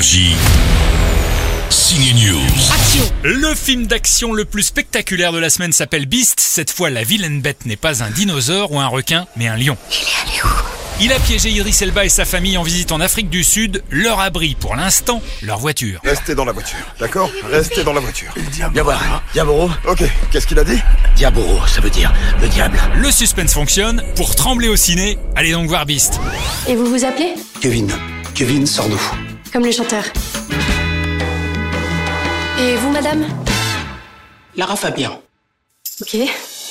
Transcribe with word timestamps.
Énergie. 0.00 0.34
Signe 1.68 2.14
News. 2.14 3.02
Le 3.22 3.54
film 3.54 3.86
d'action 3.86 4.32
le 4.32 4.46
plus 4.46 4.62
spectaculaire 4.62 5.30
de 5.30 5.38
la 5.38 5.50
semaine 5.50 5.72
s'appelle 5.72 6.06
Beast. 6.06 6.40
Cette 6.40 6.70
fois, 6.70 6.88
la 6.88 7.02
vilaine 7.02 7.42
bête 7.42 7.66
n'est 7.66 7.76
pas 7.76 8.02
un 8.02 8.08
dinosaure 8.08 8.72
ou 8.72 8.80
un 8.80 8.86
requin, 8.86 9.26
mais 9.36 9.46
un 9.46 9.58
lion. 9.58 9.76
Il 11.02 11.12
a 11.12 11.18
piégé 11.18 11.50
Idris 11.50 11.76
Elba 11.82 12.06
et 12.06 12.08
sa 12.08 12.24
famille 12.24 12.56
en 12.56 12.62
visite 12.62 12.92
en 12.92 13.00
Afrique 13.00 13.28
du 13.28 13.44
Sud. 13.44 13.84
Leur 13.90 14.20
abri, 14.20 14.56
pour 14.58 14.74
l'instant, 14.74 15.20
leur 15.42 15.58
voiture. 15.58 16.00
Restez 16.02 16.34
dans 16.34 16.46
la 16.46 16.52
voiture, 16.52 16.78
d'accord? 16.98 17.30
Restez 17.50 17.84
dans 17.84 17.92
la 17.92 18.00
voiture. 18.00 18.32
Viens 18.72 18.82
voir. 18.82 19.22
Diaboro 19.34 19.70
Ok, 19.86 20.02
qu'est-ce 20.32 20.46
qu'il 20.46 20.58
a 20.58 20.64
dit? 20.64 20.80
Diaboro, 21.16 21.60
ça 21.66 21.82
veut 21.82 21.90
dire 21.90 22.10
le 22.40 22.48
diable. 22.48 22.78
Le 22.96 23.10
suspense 23.10 23.52
fonctionne. 23.52 24.02
Pour 24.16 24.34
trembler 24.34 24.68
au 24.68 24.76
ciné, 24.76 25.18
allez 25.36 25.52
donc 25.52 25.68
voir 25.68 25.84
Beast. 25.84 26.18
Et 26.66 26.74
vous 26.74 26.86
vous 26.86 27.04
appelez? 27.04 27.34
Kevin. 27.60 27.92
Kevin 28.34 28.66
Sardou. 28.66 28.98
Comme 29.52 29.64
le 29.64 29.72
chanteur. 29.72 30.04
Et 32.60 32.76
vous, 32.76 32.90
madame 32.90 33.26
Lara 34.56 34.76
Fabien. 34.76 35.18
Ok. 36.00 36.16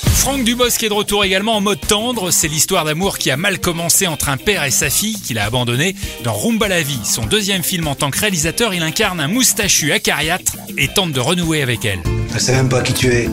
Franck 0.02 0.44
Dubosc 0.44 0.82
est 0.82 0.88
de 0.88 0.94
retour 0.94 1.24
également 1.24 1.56
en 1.56 1.60
mode 1.60 1.80
tendre. 1.80 2.30
C'est 2.30 2.48
l'histoire 2.48 2.84
d'amour 2.84 3.18
qui 3.18 3.30
a 3.30 3.36
mal 3.36 3.58
commencé 3.58 4.06
entre 4.06 4.28
un 4.28 4.36
père 4.36 4.64
et 4.64 4.70
sa 4.70 4.88
fille 4.88 5.20
qu'il 5.20 5.38
a 5.38 5.44
abandonné. 5.44 5.94
Dans 6.24 6.32
Rumba 6.32 6.68
la 6.68 6.82
vie, 6.82 7.00
son 7.04 7.26
deuxième 7.26 7.62
film 7.62 7.86
en 7.86 7.94
tant 7.94 8.10
que 8.10 8.18
réalisateur, 8.18 8.72
il 8.72 8.82
incarne 8.82 9.20
un 9.20 9.28
moustachu 9.28 9.92
acariâtre 9.92 10.52
et 10.78 10.88
tente 10.88 11.12
de 11.12 11.20
renouer 11.20 11.62
avec 11.62 11.84
elle. 11.84 12.00
Je 12.32 12.38
sais 12.38 12.52
même 12.52 12.68
pas 12.68 12.82
qui 12.82 12.94
tu 12.94 13.08
es. 13.08 13.28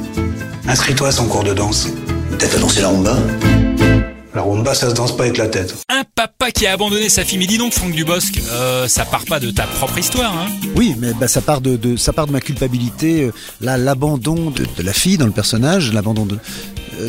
Inscris-toi 0.68 1.10
à 1.10 1.12
son 1.12 1.28
cours 1.28 1.44
de 1.44 1.54
danse. 1.54 1.88
T'as 2.38 2.48
fait 2.48 2.60
danser 2.60 2.82
la 2.82 2.90
rumba? 2.90 3.18
La 4.38 4.44
rumba, 4.44 4.76
ça 4.76 4.92
se 4.92 4.94
danse 4.94 5.18
pas 5.18 5.24
avec 5.24 5.38
la 5.38 5.48
tête. 5.48 5.74
Un 5.90 6.04
papa 6.14 6.52
qui 6.52 6.68
a 6.68 6.72
abandonné 6.74 7.10
sa 7.10 7.26
fille. 7.26 7.40
Mais 7.40 7.48
dis 7.48 7.58
donc, 7.58 7.74
Franck 7.74 7.94
Dubosc, 7.94 8.40
euh, 8.52 8.88
ça 8.88 9.04
part 9.04 9.26
pas 9.26 9.40
de 9.40 9.50
ta 9.50 9.64
propre 9.64 9.98
histoire, 9.98 10.32
hein 10.32 10.46
Oui, 10.76 10.94
mais 11.00 11.14
bah, 11.20 11.28
ça 11.28 11.42
part 11.42 11.60
de, 11.60 11.76
de- 11.76 11.96
ça 11.98 12.14
part 12.14 12.28
de 12.28 12.32
ma 12.34 12.40
culpabilité, 12.40 13.24
euh, 13.24 13.32
là, 13.62 13.78
l'abandon 13.80 14.52
de, 14.52 14.64
de 14.78 14.84
la 14.84 14.94
fille 14.94 15.18
dans 15.18 15.26
le 15.26 15.32
personnage, 15.32 15.92
l'abandon 15.92 16.28
de, 16.28 16.38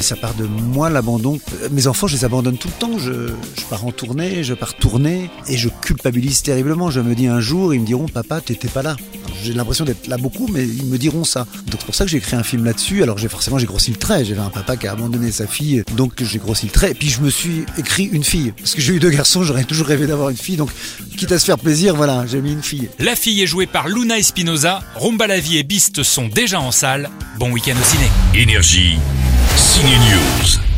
ça 0.01 0.17
part 0.17 0.35
de 0.35 0.45
moi, 0.45 0.91
l'abandon. 0.91 1.39
Euh, 1.63 1.69
Mes 1.71 1.87
enfants, 1.87 2.07
je 2.07 2.17
les 2.17 2.25
abandonne 2.25 2.57
tout 2.59 2.69
le 2.69 2.75
temps. 2.75 2.99
Je, 2.99 3.29
je 3.57 3.65
pars 3.69 3.85
en 3.85 3.93
tournée, 3.93 4.43
je 4.45 4.55
pars 4.55 4.75
tourner 4.75 5.31
et 5.49 5.57
je 5.57 5.69
culpabilise 5.69 6.43
terriblement. 6.43 6.91
Je 6.91 7.01
me 7.01 7.15
dis 7.15 7.27
un 7.27 7.41
jour, 7.41 7.75
ils 7.75 7.81
me 7.81 7.87
diront, 7.87 8.07
papa, 8.07 8.41
t'étais 8.41 8.69
pas 8.69 8.83
là. 8.83 8.97
J'ai 9.43 9.53
l'impression 9.53 9.85
d'être 9.85 10.09
là 10.09 10.17
beaucoup, 10.17 10.49
mais 10.49 10.67
ils 10.67 10.87
me 10.87 10.99
diront 10.99 11.25
ça. 11.25 11.47
Donc 11.67 11.77
c'est 11.79 11.87
pour 11.87 11.95
ça 11.95 12.05
que 12.05 12.11
j'ai 12.11 12.19
écrit 12.19 12.37
un 12.37 12.43
film 12.43 12.65
là-dessus. 12.65 13.03
Alors 13.03 13.19
j'ai 13.19 13.29
forcément 13.29 13.59
j'ai 13.59 13.67
grossi 13.67 13.91
le 13.93 13.97
trait. 13.97 14.25
J'avais 14.25 14.41
un 14.41 14.51
papa 14.51 14.77
qui 14.77 14.87
a 14.89 14.93
abandonné 14.93 15.31
sa 15.31 15.47
fille, 15.47 15.85
donc 15.97 16.23
j'ai 16.23 16.39
grossi 16.39 16.67
le 16.67 16.73
trait. 16.73 16.91
Et 16.91 16.95
puis 16.95 17.09
je 17.09 17.21
me 17.21 17.31
suis 17.31 17.65
écrit 17.79 18.05
une 18.05 18.25
fille 18.25 18.53
parce 18.59 18.75
que 18.75 18.81
j'ai 18.81 18.95
eu 18.95 18.99
deux 18.99 19.11
garçons. 19.11 19.45
J'aurais 19.45 19.65
toujours 19.65 19.87
rêvé 19.87 20.07
d'avoir 20.07 20.31
une 20.31 20.37
fille. 20.37 20.57
Donc 20.57 20.71
quitte 21.17 21.31
à 21.31 21.39
se 21.39 21.45
faire 21.45 21.59
plaisir, 21.59 21.95
voilà, 21.95 22.27
j'ai 22.27 22.41
mis 22.41 22.53
une 22.53 22.63
fille. 22.63 22.89
La 22.99 23.15
fille 23.15 23.41
est 23.41 23.47
jouée 23.47 23.67
par 23.67 23.89
Luna 23.89 24.19
Espinosa. 24.19 24.81
Rumba 24.97 25.27
la 25.29 25.39
vie 25.39 25.59
et 25.59 25.63
Beast 25.63 26.03
sont 26.03 26.27
déjà 26.29 26.61
en 26.61 26.73
salle. 26.73 27.09
Bon 27.39 27.51
week-end 27.53 27.77
au 27.81 27.85
ciné. 27.85 28.09
Énergie. 28.35 28.99
Signe 29.59 29.99
News. 29.99 30.78